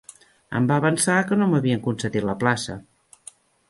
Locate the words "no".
1.43-1.51